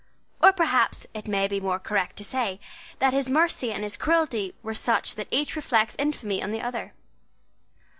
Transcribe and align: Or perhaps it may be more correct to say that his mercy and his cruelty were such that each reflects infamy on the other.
Or 0.41 0.51
perhaps 0.51 1.05
it 1.13 1.27
may 1.27 1.47
be 1.47 1.59
more 1.59 1.77
correct 1.77 2.15
to 2.15 2.23
say 2.23 2.59
that 2.97 3.13
his 3.13 3.29
mercy 3.29 3.71
and 3.71 3.83
his 3.83 3.95
cruelty 3.95 4.55
were 4.63 4.73
such 4.73 5.13
that 5.13 5.27
each 5.29 5.55
reflects 5.55 5.95
infamy 5.99 6.41
on 6.41 6.51
the 6.51 6.59
other. 6.59 6.93